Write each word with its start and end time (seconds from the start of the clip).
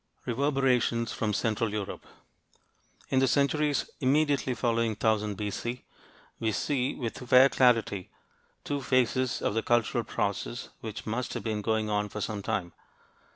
REVERBERATIONS 0.25 1.13
FROM 1.13 1.31
CENTRAL 1.31 1.71
EUROPE 1.75 2.07
In 3.09 3.19
the 3.19 3.27
centuries 3.27 3.87
immediately 3.99 4.55
following 4.55 4.93
1000 4.93 5.37
B.C., 5.37 5.85
we 6.39 6.51
see 6.51 6.95
with 6.95 7.29
fair 7.29 7.49
clarity 7.49 8.09
two 8.63 8.81
phases 8.81 9.43
of 9.43 9.55
a 9.55 9.61
cultural 9.61 10.03
process 10.03 10.69
which 10.79 11.05
must 11.05 11.35
have 11.35 11.43
been 11.43 11.61
going 11.61 11.91
on 11.91 12.09
for 12.09 12.19
some 12.19 12.41
time. 12.41 12.73